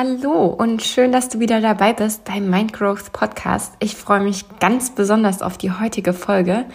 [0.00, 3.72] Hallo und schön, dass du wieder dabei bist beim Mindgrowth Podcast.
[3.80, 6.66] Ich freue mich ganz besonders auf die heutige Folge.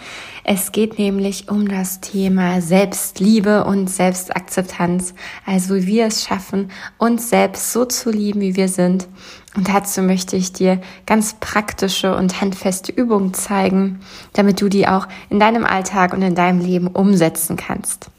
[0.44, 5.14] Es geht nämlich um das Thema Selbstliebe und Selbstakzeptanz,
[5.46, 9.08] also wie wir es schaffen, uns selbst so zu lieben, wie wir sind.
[9.56, 14.00] Und dazu möchte ich dir ganz praktische und handfeste Übungen zeigen,
[14.34, 18.10] damit du die auch in deinem Alltag und in deinem Leben umsetzen kannst.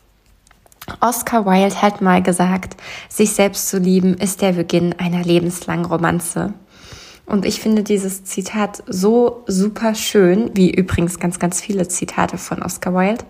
[1.00, 2.78] Oscar Wilde hat mal gesagt,
[3.10, 6.54] sich selbst zu lieben ist der Beginn einer lebenslangen Romanze.
[7.26, 12.62] Und ich finde dieses Zitat so super schön, wie übrigens ganz, ganz viele Zitate von
[12.62, 13.26] Oscar Wilde,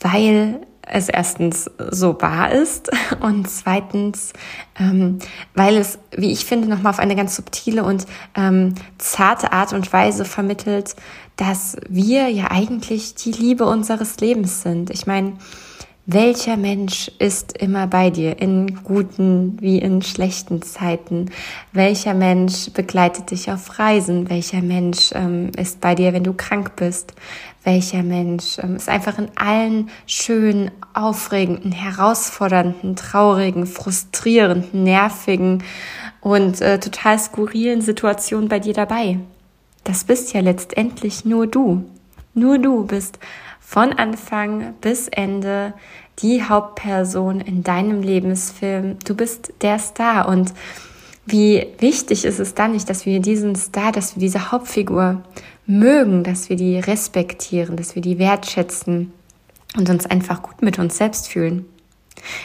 [0.00, 4.32] weil es erstens so wahr ist und zweitens,
[4.78, 5.18] ähm,
[5.54, 9.92] weil es, wie ich finde, nochmal auf eine ganz subtile und ähm, zarte Art und
[9.92, 10.96] Weise vermittelt,
[11.36, 14.90] dass wir ja eigentlich die Liebe unseres Lebens sind.
[14.90, 15.34] Ich meine,
[16.10, 21.30] welcher Mensch ist immer bei dir, in guten wie in schlechten Zeiten?
[21.74, 24.30] Welcher Mensch begleitet dich auf Reisen?
[24.30, 27.12] Welcher Mensch ähm, ist bei dir, wenn du krank bist?
[27.62, 35.62] Welcher Mensch ähm, ist einfach in allen schönen, aufregenden, herausfordernden, traurigen, frustrierenden, nervigen
[36.22, 39.18] und äh, total skurrilen Situationen bei dir dabei?
[39.84, 41.84] Das bist ja letztendlich nur du.
[42.32, 43.18] Nur du bist
[43.68, 45.74] von Anfang bis Ende
[46.20, 48.96] die Hauptperson in deinem Lebensfilm.
[49.04, 50.54] Du bist der Star und
[51.26, 55.22] wie wichtig ist es dann nicht, dass wir diesen Star, dass wir diese Hauptfigur
[55.66, 59.12] mögen, dass wir die respektieren, dass wir die wertschätzen
[59.76, 61.66] und uns einfach gut mit uns selbst fühlen.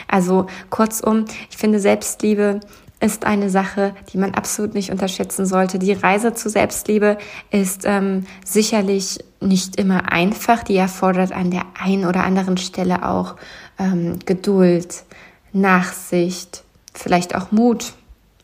[0.09, 2.59] Also kurzum, ich finde Selbstliebe
[2.99, 5.79] ist eine Sache, die man absolut nicht unterschätzen sollte.
[5.79, 7.17] Die Reise zur Selbstliebe
[7.49, 10.63] ist ähm, sicherlich nicht immer einfach.
[10.63, 13.35] Die erfordert an der einen oder anderen Stelle auch
[13.79, 15.03] ähm, Geduld,
[15.51, 17.93] Nachsicht, vielleicht auch Mut,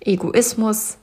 [0.01, 0.97] Egoismus,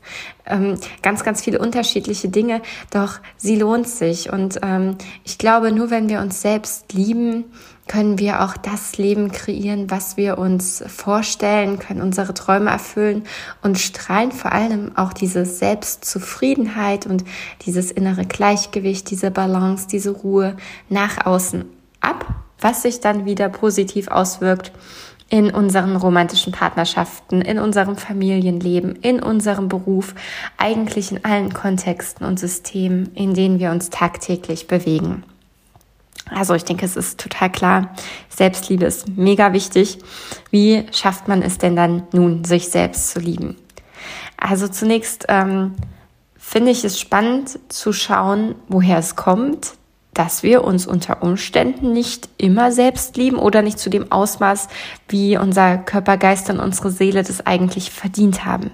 [0.47, 2.63] ähm, ganz, ganz viele unterschiedliche Dinge.
[2.91, 4.31] Doch sie lohnt sich.
[4.33, 7.45] Und ähm, ich glaube, nur wenn wir uns selbst lieben,
[7.89, 13.25] können wir auch das Leben kreieren, was wir uns vorstellen, können unsere Träume erfüllen
[13.63, 17.25] und strahlen vor allem auch diese Selbstzufriedenheit und
[17.65, 20.57] dieses innere Gleichgewicht, diese Balance, diese Ruhe
[20.89, 21.65] nach außen
[22.01, 22.27] ab,
[22.61, 24.73] was sich dann wieder positiv auswirkt
[25.29, 30.15] in unseren romantischen Partnerschaften, in unserem Familienleben, in unserem Beruf,
[30.57, 35.25] eigentlich in allen Kontexten und Systemen, in denen wir uns tagtäglich bewegen.
[36.29, 37.95] Also ich denke, es ist total klar,
[38.29, 39.99] Selbstliebe ist mega wichtig.
[40.51, 43.57] Wie schafft man es denn dann nun, sich selbst zu lieben?
[44.37, 45.75] Also zunächst ähm,
[46.37, 49.75] finde ich es spannend zu schauen, woher es kommt,
[50.15, 54.69] dass wir uns unter Umständen nicht immer selbst lieben oder nicht zu dem Ausmaß,
[55.09, 58.71] wie unser Körper, Geist und unsere Seele das eigentlich verdient haben.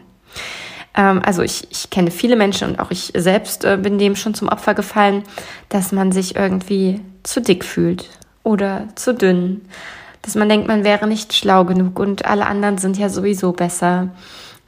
[0.95, 4.35] Ähm, also ich, ich kenne viele Menschen und auch ich selbst äh, bin dem schon
[4.35, 5.25] zum Opfer gefallen,
[5.69, 8.09] dass man sich irgendwie zu dick fühlt
[8.43, 9.63] oder zu dünn,
[10.23, 14.11] dass man denkt, man wäre nicht schlau genug und alle anderen sind ja sowieso besser.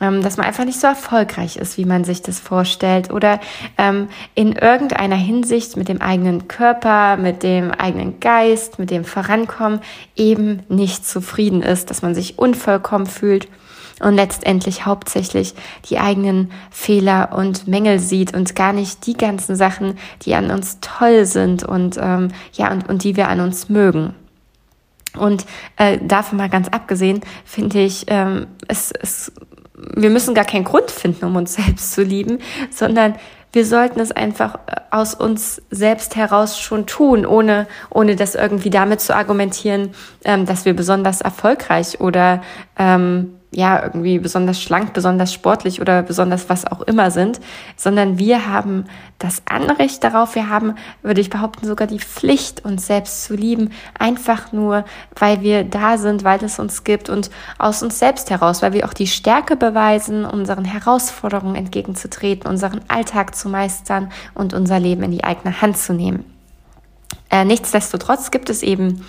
[0.01, 3.39] Ähm, dass man einfach nicht so erfolgreich ist, wie man sich das vorstellt oder
[3.79, 9.81] ähm, in irgendeiner Hinsicht mit dem eigenen Körper, mit dem eigenen Geist, mit dem Vorankommen
[10.17, 13.47] eben nicht zufrieden ist, dass man sich unvollkommen fühlt
[14.05, 15.55] und letztendlich hauptsächlich
[15.89, 20.79] die eigenen Fehler und Mängel sieht und gar nicht die ganzen Sachen, die an uns
[20.81, 24.15] toll sind und ähm, ja und, und die wir an uns mögen.
[25.17, 25.47] Und
[25.77, 29.33] äh, davon mal ganz abgesehen, finde ich, ähm, es, es,
[29.95, 32.39] wir müssen gar keinen Grund finden, um uns selbst zu lieben,
[32.71, 33.15] sondern
[33.53, 38.71] wir sollten es einfach äh, aus uns selbst heraus schon tun, ohne, ohne das irgendwie
[38.71, 42.43] damit zu argumentieren, ähm, dass wir besonders erfolgreich oder
[42.77, 47.41] ähm, ja, irgendwie besonders schlank, besonders sportlich oder besonders was auch immer sind,
[47.77, 48.87] sondern wir haben
[49.19, 53.71] das Anrecht darauf, wir haben, würde ich behaupten, sogar die Pflicht, uns selbst zu lieben,
[53.99, 54.85] einfach nur,
[55.17, 58.87] weil wir da sind, weil es uns gibt und aus uns selbst heraus, weil wir
[58.87, 65.13] auch die Stärke beweisen, unseren Herausforderungen entgegenzutreten, unseren Alltag zu meistern und unser Leben in
[65.13, 66.25] die eigene Hand zu nehmen.
[67.31, 69.05] Äh, nichtsdestotrotz gibt es eben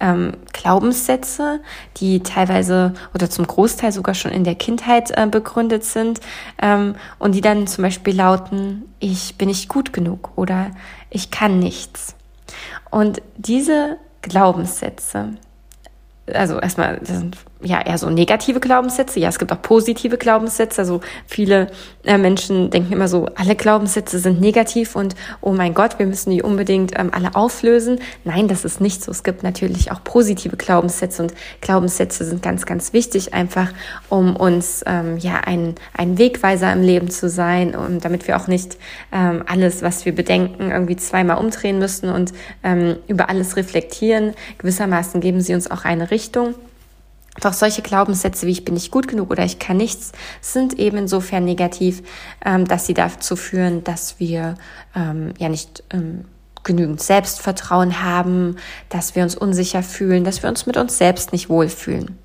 [0.00, 1.60] ähm, Glaubenssätze,
[1.96, 6.20] die teilweise oder zum Großteil sogar schon in der Kindheit äh, begründet sind
[6.60, 10.70] ähm, und die dann zum Beispiel lauten, ich bin nicht gut genug oder
[11.10, 12.14] ich kann nichts.
[12.90, 15.34] Und diese Glaubenssätze,
[16.32, 19.20] also erstmal, das sind ja eher so negative Glaubenssätze.
[19.20, 20.82] Ja, es gibt auch positive Glaubenssätze.
[20.82, 21.68] Also viele
[22.04, 26.30] äh, Menschen denken immer so, alle Glaubenssätze sind negativ und oh mein Gott, wir müssen
[26.30, 28.00] die unbedingt ähm, alle auflösen.
[28.24, 29.10] Nein, das ist nicht so.
[29.10, 33.72] Es gibt natürlich auch positive Glaubenssätze und Glaubenssätze sind ganz, ganz wichtig, einfach
[34.08, 38.46] um uns ähm, ja ein, ein Wegweiser im Leben zu sein und damit wir auch
[38.46, 38.76] nicht
[39.12, 42.32] ähm, alles, was wir bedenken, irgendwie zweimal umdrehen müssen und
[42.62, 44.34] ähm, über alles reflektieren.
[44.58, 46.54] Gewissermaßen geben sie uns auch eine Richtung.
[47.40, 50.98] Doch solche Glaubenssätze wie ich bin nicht gut genug oder ich kann nichts sind eben
[50.98, 52.02] insofern negativ,
[52.44, 54.54] ähm, dass sie dazu führen, dass wir
[54.94, 56.26] ähm, ja nicht ähm,
[56.62, 58.56] genügend Selbstvertrauen haben,
[58.88, 62.18] dass wir uns unsicher fühlen, dass wir uns mit uns selbst nicht wohlfühlen.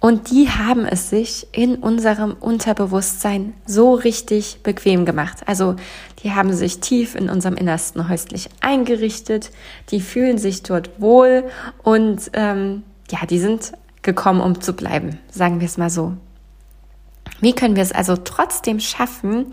[0.00, 5.38] Und die haben es sich in unserem Unterbewusstsein so richtig bequem gemacht.
[5.46, 5.76] Also
[6.22, 9.50] die haben sich tief in unserem Innersten häuslich eingerichtet,
[9.90, 11.44] die fühlen sich dort wohl
[11.82, 13.72] und ähm, ja, die sind
[14.04, 16.12] gekommen, um zu bleiben, sagen wir es mal so.
[17.40, 19.46] Wie können wir es also trotzdem schaffen,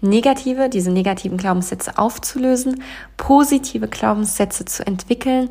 [0.00, 2.82] negative, diese negativen Glaubenssätze aufzulösen,
[3.16, 5.48] positive Glaubenssätze zu entwickeln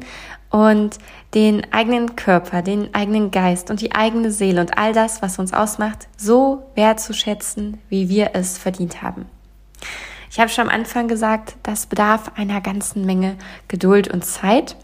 [0.50, 0.98] und
[1.34, 5.54] den eigenen Körper, den eigenen Geist und die eigene Seele und all das, was uns
[5.54, 9.26] ausmacht, so wertzuschätzen, wie wir es verdient haben?
[10.30, 13.38] Ich habe schon am Anfang gesagt, das bedarf einer ganzen Menge
[13.68, 14.76] Geduld und Zeit.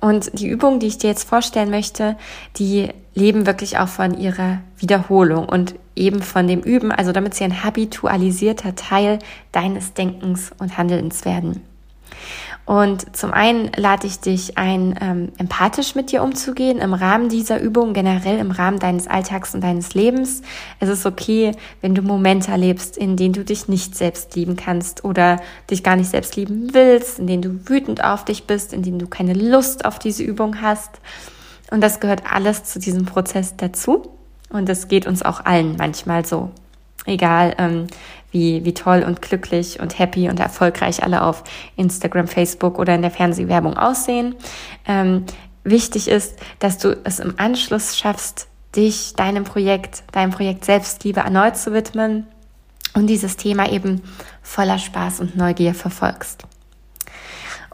[0.00, 2.16] Und die Übungen, die ich dir jetzt vorstellen möchte,
[2.56, 7.44] die leben wirklich auch von ihrer Wiederholung und eben von dem Üben, also damit sie
[7.44, 9.18] ein habitualisierter Teil
[9.52, 11.62] deines Denkens und Handelns werden.
[12.64, 17.60] Und zum einen lade ich dich ein, ähm, empathisch mit dir umzugehen im Rahmen dieser
[17.60, 20.42] Übung, generell im Rahmen deines Alltags und deines Lebens.
[20.78, 25.04] Es ist okay, wenn du Momente erlebst, in denen du dich nicht selbst lieben kannst
[25.04, 28.82] oder dich gar nicht selbst lieben willst, in denen du wütend auf dich bist, in
[28.82, 31.00] denen du keine Lust auf diese Übung hast.
[31.72, 34.12] Und das gehört alles zu diesem Prozess dazu.
[34.50, 36.50] Und das geht uns auch allen manchmal so.
[37.06, 37.86] Egal, ähm,
[38.30, 41.44] wie, wie toll und glücklich und happy und erfolgreich alle auf
[41.76, 44.34] Instagram, Facebook oder in der Fernsehwerbung aussehen.
[44.86, 45.24] Ähm,
[45.64, 51.56] wichtig ist, dass du es im Anschluss schaffst, dich deinem Projekt, deinem Projekt Selbstliebe erneut
[51.56, 52.26] zu widmen
[52.92, 54.02] und dieses Thema eben
[54.42, 56.44] voller Spaß und Neugier verfolgst.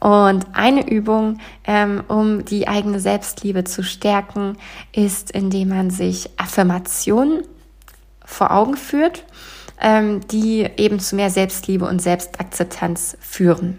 [0.00, 4.56] Und eine Übung, ähm, um die eigene Selbstliebe zu stärken,
[4.92, 7.42] ist, indem man sich Affirmationen
[8.24, 9.24] vor Augen führt
[9.80, 13.78] ähm, die eben zu mehr Selbstliebe und Selbstakzeptanz führen.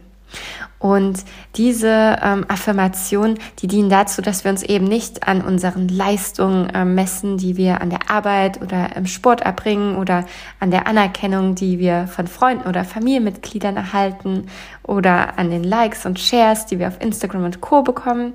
[0.79, 1.25] Und
[1.57, 6.85] diese ähm, Affirmationen, die dienen dazu, dass wir uns eben nicht an unseren Leistungen äh,
[6.85, 10.25] messen, die wir an der Arbeit oder im Sport erbringen oder
[10.61, 14.47] an der Anerkennung, die wir von Freunden oder Familienmitgliedern erhalten
[14.83, 17.83] oder an den Likes und Shares, die wir auf Instagram und Co.
[17.83, 18.33] bekommen,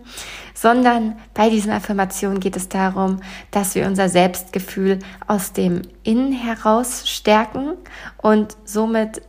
[0.53, 3.21] sondern bei diesen Affirmationen geht es darum,
[3.53, 7.73] dass wir unser Selbstgefühl aus dem Innen heraus stärken
[8.21, 9.23] und somit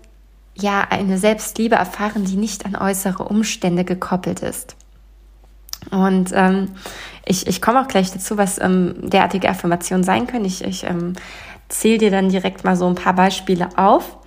[0.56, 4.75] ja eine Selbstliebe erfahren, die nicht an äußere Umstände gekoppelt ist.
[5.92, 6.69] Und ähm,
[7.25, 10.46] ich, ich komme auch gleich dazu, was ähm, derartige Affirmationen sein können.
[10.46, 11.13] Ich, ich ähm,
[11.68, 14.18] zähle dir dann direkt mal so ein paar Beispiele auf.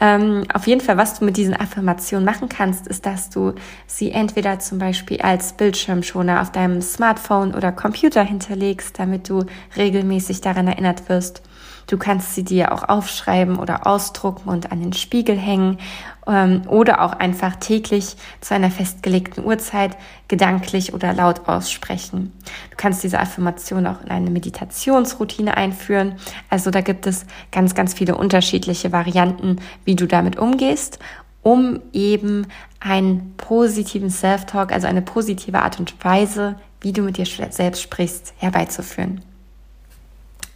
[0.00, 3.54] Ähm, auf jeden Fall, was du mit diesen Affirmationen machen kannst, ist, dass du
[3.86, 9.44] sie entweder zum Beispiel als Bildschirmschoner auf deinem Smartphone oder Computer hinterlegst, damit du
[9.76, 11.42] regelmäßig daran erinnert wirst
[11.86, 15.78] Du kannst sie dir auch aufschreiben oder ausdrucken und an den Spiegel hängen
[16.26, 19.96] ähm, oder auch einfach täglich zu einer festgelegten Uhrzeit
[20.28, 22.32] gedanklich oder laut aussprechen.
[22.70, 26.16] Du kannst diese Affirmation auch in eine Meditationsroutine einführen.
[26.48, 30.98] Also da gibt es ganz, ganz viele unterschiedliche Varianten, wie du damit umgehst
[31.42, 32.46] um eben
[32.80, 38.34] einen positiven Self-Talk, also eine positive Art und Weise, wie du mit dir selbst sprichst,
[38.38, 39.22] herbeizuführen.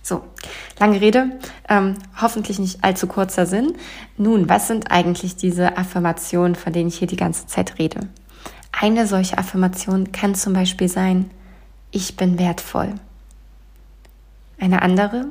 [0.07, 0.23] So,
[0.79, 1.33] lange Rede,
[1.69, 3.75] ähm, hoffentlich nicht allzu kurzer Sinn.
[4.17, 8.09] Nun, was sind eigentlich diese Affirmationen, von denen ich hier die ganze Zeit rede?
[8.71, 11.29] Eine solche Affirmation kann zum Beispiel sein,
[11.91, 12.95] ich bin wertvoll.
[14.61, 15.27] Eine andere,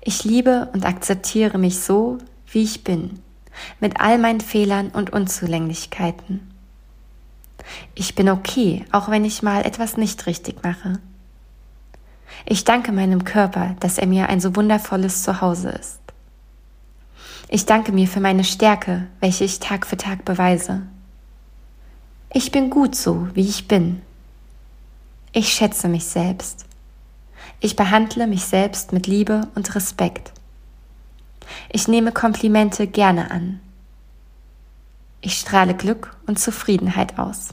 [0.00, 2.18] ich liebe und akzeptiere mich so,
[2.52, 3.18] wie ich bin,
[3.80, 6.52] mit all meinen Fehlern und Unzulänglichkeiten.
[7.96, 11.00] Ich bin okay, auch wenn ich mal etwas nicht richtig mache.
[12.44, 16.00] Ich danke meinem Körper, dass er mir ein so wundervolles Zuhause ist.
[17.48, 20.82] Ich danke mir für meine Stärke, welche ich Tag für Tag beweise.
[22.32, 24.00] Ich bin gut so, wie ich bin.
[25.32, 26.64] Ich schätze mich selbst.
[27.60, 30.32] Ich behandle mich selbst mit Liebe und Respekt.
[31.68, 33.60] Ich nehme Komplimente gerne an.
[35.20, 37.50] Ich strahle Glück und Zufriedenheit aus.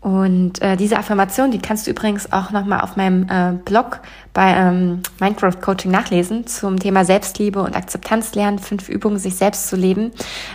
[0.00, 4.00] Und äh, diese Affirmation, die kannst du übrigens auch nochmal auf meinem äh, Blog
[4.32, 9.68] bei ähm, Minecraft Coaching nachlesen zum Thema Selbstliebe und Akzeptanz lernen, fünf Übungen, sich selbst
[9.68, 10.12] zu leben,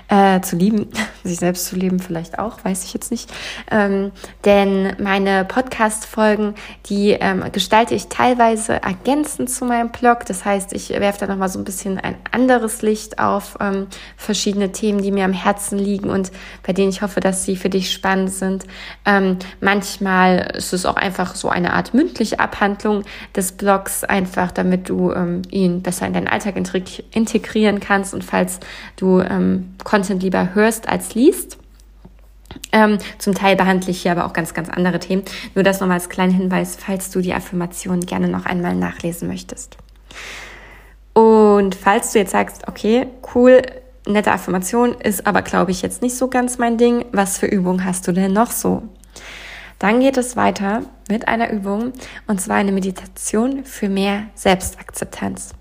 [0.07, 0.87] äh, zu lieben,
[1.23, 3.31] sich selbst zu leben vielleicht auch, weiß ich jetzt nicht.
[3.69, 4.11] Ähm,
[4.45, 6.55] denn meine Podcast-Folgen,
[6.87, 10.25] die ähm, gestalte ich teilweise ergänzend zu meinem Blog.
[10.25, 13.87] Das heißt, ich werfe da nochmal so ein bisschen ein anderes Licht auf ähm,
[14.17, 16.31] verschiedene Themen, die mir am Herzen liegen und
[16.63, 18.65] bei denen ich hoffe, dass sie für dich spannend sind.
[19.05, 23.03] Ähm, manchmal ist es auch einfach so eine Art mündliche Abhandlung
[23.35, 28.59] des Blogs einfach, damit du ähm, ihn besser in deinen Alltag integrieren kannst und falls
[28.95, 31.57] du ähm, Content lieber hörst als liest.
[32.71, 35.23] Ähm, zum Teil behandle ich hier aber auch ganz, ganz andere Themen.
[35.55, 39.77] Nur das nochmal als kleinen Hinweis, falls du die Affirmation gerne noch einmal nachlesen möchtest.
[41.13, 43.61] Und falls du jetzt sagst, okay, cool,
[44.07, 47.85] nette Affirmation, ist aber, glaube ich, jetzt nicht so ganz mein Ding, was für Übungen
[47.85, 48.83] hast du denn noch so?
[49.79, 51.93] Dann geht es weiter mit einer Übung
[52.27, 55.53] und zwar eine Meditation für mehr Selbstakzeptanz.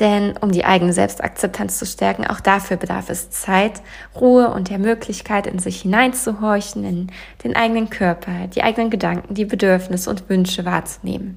[0.00, 3.80] Denn um die eigene Selbstakzeptanz zu stärken, auch dafür bedarf es Zeit,
[4.20, 7.12] Ruhe und der Möglichkeit, in sich hineinzuhorchen, in
[7.44, 11.36] den eigenen Körper, die eigenen Gedanken, die Bedürfnisse und Wünsche wahrzunehmen.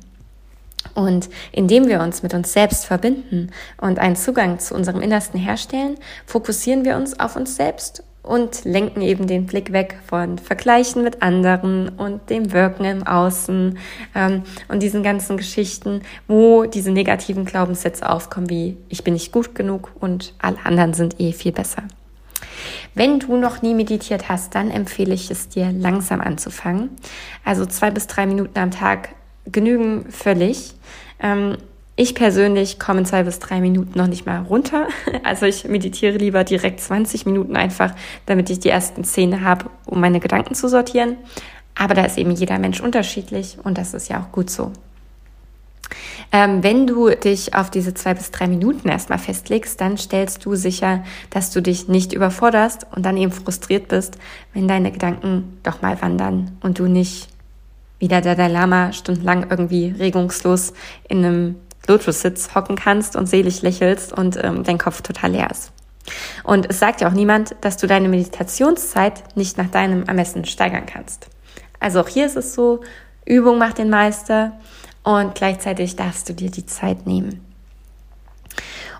[0.95, 5.97] Und indem wir uns mit uns selbst verbinden und einen Zugang zu unserem Innersten herstellen,
[6.25, 11.21] fokussieren wir uns auf uns selbst und lenken eben den Blick weg von Vergleichen mit
[11.21, 13.77] anderen und dem Wirken im Außen
[14.15, 19.55] ähm, und diesen ganzen Geschichten, wo diese negativen Glaubenssätze aufkommen, wie ich bin nicht gut
[19.55, 21.83] genug und alle anderen sind eh viel besser.
[22.93, 26.89] Wenn du noch nie meditiert hast, dann empfehle ich es dir langsam anzufangen.
[27.45, 29.09] Also zwei bis drei Minuten am Tag
[29.45, 30.73] genügen völlig.
[31.19, 31.57] Ähm,
[31.99, 34.87] ich persönlich komme in zwei bis drei Minuten noch nicht mal runter.
[35.23, 37.93] Also ich meditiere lieber direkt 20 Minuten einfach,
[38.27, 41.17] damit ich die ersten Szene habe, um meine Gedanken zu sortieren.
[41.75, 44.71] Aber da ist eben jeder Mensch unterschiedlich und das ist ja auch gut so.
[46.31, 50.55] Ähm, wenn du dich auf diese zwei bis drei Minuten erstmal festlegst, dann stellst du
[50.55, 54.17] sicher, dass du dich nicht überforderst und dann eben frustriert bist,
[54.53, 57.29] wenn deine Gedanken doch mal wandern und du nicht
[57.99, 60.73] wieder der Dalai Lama stundenlang irgendwie regungslos
[61.09, 61.55] in einem
[61.87, 65.71] Lotus-Sitz hocken kannst und selig lächelst und ähm, dein Kopf total leer ist.
[66.43, 70.85] Und es sagt ja auch niemand, dass du deine Meditationszeit nicht nach deinem Ermessen steigern
[70.85, 71.29] kannst.
[71.79, 72.81] Also auch hier ist es so,
[73.25, 74.53] Übung macht den Meister
[75.03, 77.46] und gleichzeitig darfst du dir die Zeit nehmen.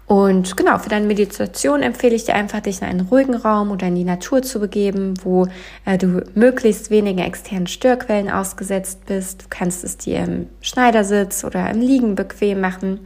[0.08, 3.88] Und genau, für deine Meditation empfehle ich dir einfach, dich in einen ruhigen Raum oder
[3.88, 5.48] in die Natur zu begeben, wo
[5.84, 9.44] äh, du möglichst wenigen externen Störquellen ausgesetzt bist.
[9.44, 13.02] Du kannst es dir im Schneidersitz oder im Liegen bequem machen,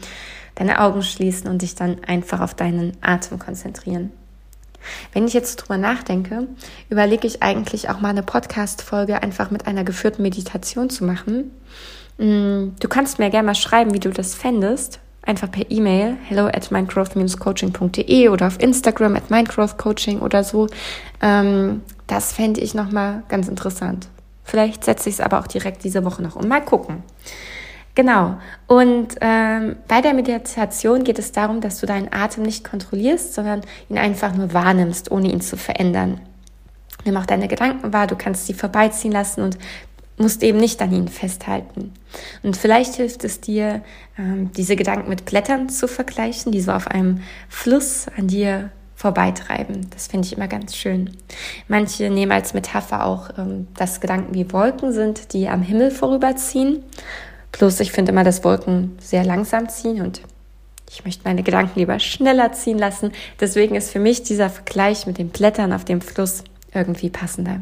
[0.53, 4.12] deine Augen schließen und dich dann einfach auf deinen Atem konzentrieren.
[5.12, 6.48] Wenn ich jetzt drüber nachdenke,
[6.89, 11.51] überlege ich eigentlich auch mal eine Podcast-Folge einfach mit einer geführten Meditation zu machen.
[12.20, 16.48] Mm, du kannst mir gerne mal schreiben, wie du das fändest einfach per E-Mail hello
[16.48, 20.68] at mindgrowth-coaching.de oder auf Instagram at mindgrowthcoaching oder so.
[21.22, 24.08] Ähm, das fände ich nochmal ganz interessant.
[24.44, 26.48] Vielleicht setze ich es aber auch direkt diese Woche noch um.
[26.48, 27.04] Mal gucken.
[27.94, 28.38] Genau.
[28.68, 33.62] Und ähm, bei der Meditation geht es darum, dass du deinen Atem nicht kontrollierst, sondern
[33.90, 36.22] ihn einfach nur wahrnimmst, ohne ihn zu verändern.
[37.04, 39.58] Nimm auch deine Gedanken wahr, du kannst sie vorbeiziehen lassen und
[40.22, 41.94] musst eben nicht an ihnen festhalten.
[42.44, 43.82] Und vielleicht hilft es dir,
[44.18, 49.90] ähm, diese Gedanken mit Blättern zu vergleichen, die so auf einem Fluss an dir vorbeitreiben.
[49.90, 51.10] Das finde ich immer ganz schön.
[51.68, 56.84] Manche nehmen als Metapher auch, ähm, dass Gedanken wie Wolken sind, die am Himmel vorüberziehen.
[57.51, 60.22] Bloß ich finde immer, dass Wolken sehr langsam ziehen und
[60.90, 63.12] ich möchte meine Gedanken lieber schneller ziehen lassen.
[63.40, 67.62] Deswegen ist für mich dieser Vergleich mit den Blättern auf dem Fluss irgendwie passender.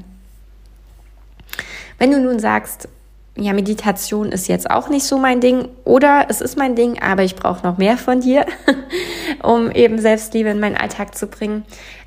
[2.00, 2.88] Wenn du nun sagst,
[3.36, 7.24] ja, Meditation ist jetzt auch nicht so mein Ding oder es ist mein Ding, aber
[7.24, 8.46] ich brauche noch mehr von dir,
[9.44, 11.63] um eben Selbstliebe in meinen Alltag zu bringen,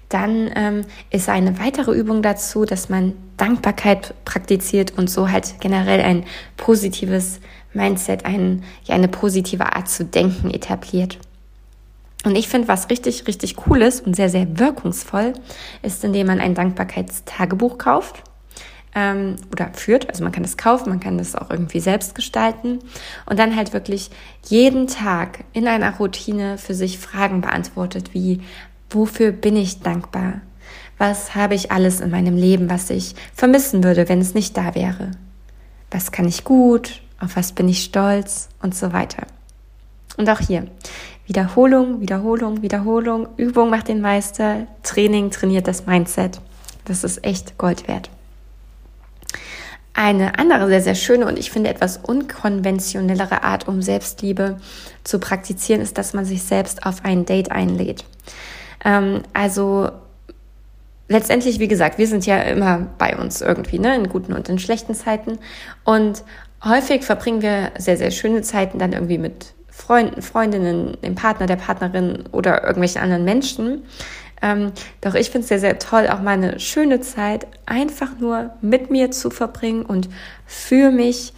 [0.09, 6.01] dann ähm, ist eine weitere Übung dazu, dass man Dankbarkeit praktiziert und so halt generell
[6.01, 6.25] ein
[6.57, 7.41] positives
[7.73, 11.19] Mindset, ein, ja, eine positive Art zu denken etabliert.
[12.25, 15.33] Und ich finde, was richtig, richtig cool ist und sehr, sehr wirkungsvoll,
[15.83, 18.23] ist, indem man ein Dankbarkeitstagebuch kauft
[18.95, 20.09] ähm, oder führt.
[20.09, 22.81] Also man kann das kaufen, man kann das auch irgendwie selbst gestalten
[23.27, 24.11] und dann halt wirklich
[24.47, 28.41] jeden Tag in einer Routine für sich Fragen beantwortet, wie
[28.91, 30.41] wofür bin ich dankbar?
[30.99, 34.75] Was habe ich alles in meinem Leben, was ich vermissen würde, wenn es nicht da
[34.75, 35.11] wäre?
[35.91, 37.03] Was kann ich gut?
[37.19, 38.49] Auf was bin ich stolz?
[38.63, 39.27] Und so weiter.
[40.17, 40.67] Und auch hier.
[41.27, 43.29] Wiederholung, Wiederholung, Wiederholung.
[43.37, 44.67] Übung macht den Meister.
[44.83, 46.41] Training trainiert das Mindset.
[46.85, 48.11] Das ist echt Gold wert.
[49.95, 54.59] Eine andere sehr, sehr schöne und ich finde etwas unkonventionellere Art, um Selbstliebe
[55.05, 58.05] zu praktizieren, ist, dass man sich selbst auf ein Date einlädt.
[58.85, 59.91] Ähm, also
[61.09, 64.59] letztendlich, wie gesagt, wir sind ja immer bei uns irgendwie, ne, in guten und in
[64.59, 65.39] schlechten Zeiten.
[65.85, 66.25] Und
[66.65, 71.57] häufig verbringen wir sehr, sehr schöne Zeiten dann irgendwie mit Freunden, Freundinnen, dem Partner, der
[71.57, 73.83] Partnerin oder irgendwelchen anderen Menschen.
[74.43, 78.51] Ähm, doch ich finde es sehr, sehr toll, auch mal eine schöne Zeit einfach nur
[78.61, 80.09] mit mir zu verbringen und
[80.45, 81.33] für mich,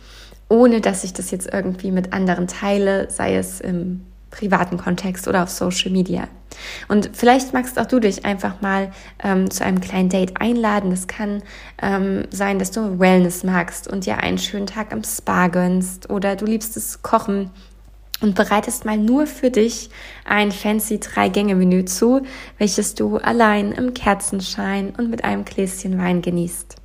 [0.49, 5.43] ohne dass ich das jetzt irgendwie mit anderen teile, sei es im privaten Kontext oder
[5.43, 6.29] auf Social Media.
[6.89, 8.93] Und vielleicht magst auch du dich einfach mal
[9.23, 10.91] ähm, zu einem kleinen Date einladen.
[10.91, 11.43] Das kann
[11.83, 16.37] ähm, sein, dass du Wellness magst und dir einen schönen Tag am Spa gönnst oder
[16.37, 17.51] du liebst es Kochen
[18.21, 19.91] und bereitest mal nur für dich
[20.25, 22.23] ein fancy Drei-Gänge-Menü zu,
[22.59, 26.77] welches du allein im Kerzenschein und mit einem Gläschen Wein genießt.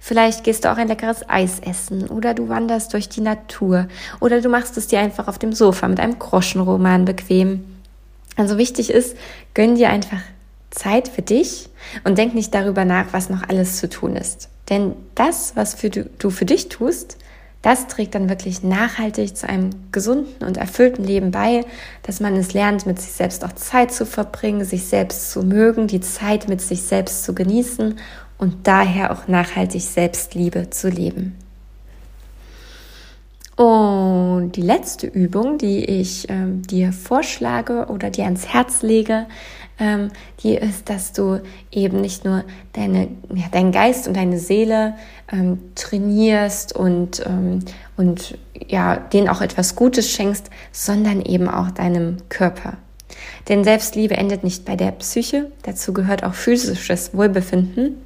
[0.00, 3.88] Vielleicht gehst du auch ein leckeres Eis essen oder du wanderst durch die Natur
[4.20, 7.64] oder du machst es dir einfach auf dem Sofa mit einem Groschenroman bequem.
[8.36, 9.16] Also wichtig ist,
[9.54, 10.20] gönn dir einfach
[10.70, 11.70] Zeit für dich
[12.04, 14.50] und denk nicht darüber nach, was noch alles zu tun ist.
[14.68, 17.16] Denn das, was für du, du für dich tust,
[17.64, 21.64] das trägt dann wirklich nachhaltig zu einem gesunden und erfüllten Leben bei,
[22.02, 25.86] dass man es lernt, mit sich selbst auch Zeit zu verbringen, sich selbst zu mögen,
[25.86, 27.98] die Zeit mit sich selbst zu genießen
[28.36, 31.36] und daher auch nachhaltig Selbstliebe zu leben.
[33.56, 39.26] Und die letzte Übung, die ich ähm, dir vorschlage oder dir ans Herz lege,
[39.78, 44.94] ähm, die ist, dass du eben nicht nur deine, ja, deinen Geist und deine Seele
[45.32, 47.60] ähm, trainierst und, ähm,
[47.96, 52.78] und ja, denen auch etwas Gutes schenkst, sondern eben auch deinem Körper.
[53.48, 57.96] Denn Selbstliebe endet nicht bei der Psyche, dazu gehört auch physisches Wohlbefinden.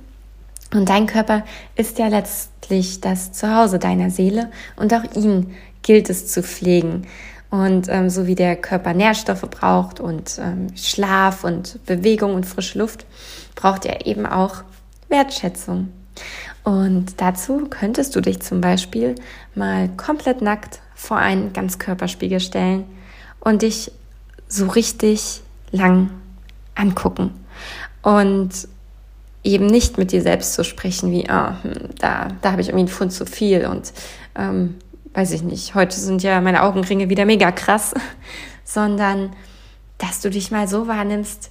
[0.73, 1.45] Und dein Körper
[1.77, 7.07] ist ja letztlich das Zuhause deiner Seele und auch ihn gilt es zu pflegen.
[7.51, 12.79] Und ähm, so wie der Körper Nährstoffe braucht und ähm, Schlaf und Bewegung und frische
[12.79, 13.07] Luft,
[13.55, 14.65] braucht er eben auch
[15.09, 15.89] Wertschätzung.
[16.63, 19.15] Und dazu könntest du dich zum Beispiel
[19.55, 22.85] mal komplett nackt vor einen Ganzkörperspiegel stellen
[23.41, 23.93] und dich
[24.49, 26.11] so richtig lang
[26.75, 27.33] angucken.
[28.03, 28.69] Und
[29.49, 32.83] eben nicht mit dir selbst zu sprechen, wie, ah, hm, da, da habe ich irgendwie
[32.83, 33.93] einen Pfund zu viel und
[34.37, 34.77] ähm,
[35.15, 37.95] weiß ich nicht, heute sind ja meine Augenringe wieder mega krass,
[38.65, 39.31] sondern
[39.97, 41.51] dass du dich mal so wahrnimmst,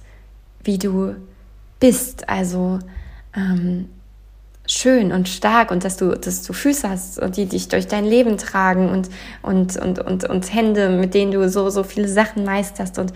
[0.64, 1.16] wie du
[1.80, 2.78] bist, also
[3.36, 3.88] ähm,
[4.66, 8.36] schön und stark und dass du, dass du Füße hast, die dich durch dein Leben
[8.38, 9.08] tragen und,
[9.42, 13.12] und, und, und, und Hände, mit denen du so, so viele Sachen meisterst und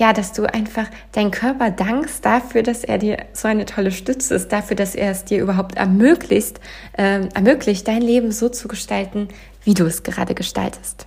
[0.00, 4.34] ja, dass du einfach deinen Körper dankst dafür, dass er dir so eine tolle Stütze
[4.34, 6.58] ist, dafür, dass er es dir überhaupt ermöglicht,
[6.96, 9.28] äh, ermöglicht, dein Leben so zu gestalten,
[9.62, 11.06] wie du es gerade gestaltest.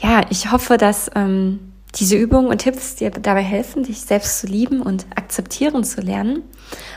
[0.00, 4.46] Ja, ich hoffe, dass ähm, diese Übungen und Tipps dir dabei helfen, dich selbst zu
[4.46, 6.42] lieben und akzeptieren zu lernen.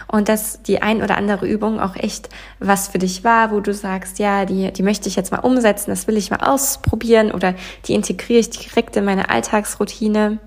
[0.08, 2.30] Und dass die ein oder andere Übung auch echt
[2.60, 5.92] was für dich war, wo du sagst, ja, die, die möchte ich jetzt mal umsetzen,
[5.92, 7.54] das will ich mal ausprobieren oder
[7.86, 10.40] die integriere ich direkt in meine Alltagsroutine.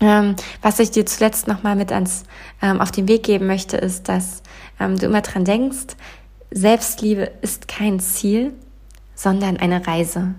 [0.00, 2.24] Ähm, was ich dir zuletzt nochmal mit ans,
[2.60, 4.42] ähm, auf den Weg geben möchte, ist, dass
[4.80, 5.94] ähm, du immer dran denkst,
[6.50, 8.52] Selbstliebe ist kein Ziel,
[9.14, 10.34] sondern eine Reise.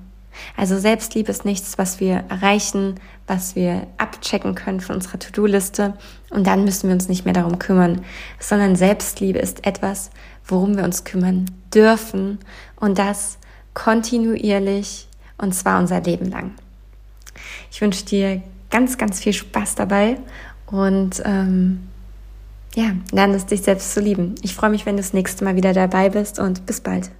[0.57, 5.93] Also Selbstliebe ist nichts, was wir erreichen, was wir abchecken können von unserer To-Do-Liste
[6.29, 8.03] und dann müssen wir uns nicht mehr darum kümmern,
[8.39, 10.09] sondern Selbstliebe ist etwas,
[10.45, 12.39] worum wir uns kümmern dürfen
[12.75, 13.37] und das
[13.73, 16.51] kontinuierlich und zwar unser Leben lang.
[17.71, 20.17] Ich wünsche dir ganz, ganz viel Spaß dabei
[20.67, 21.87] und ähm,
[22.75, 24.35] ja, lerne es dich selbst zu lieben.
[24.41, 27.11] Ich freue mich, wenn du das nächste Mal wieder dabei bist und bis bald.